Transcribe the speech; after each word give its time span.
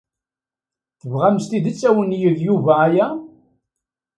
Tebɣam 0.99 1.37
s 1.43 1.45
tidet 1.49 1.79
ad 1.79 1.87
awen-yeg 1.93 2.37
Yuba 2.47 2.73
aya? 2.87 3.07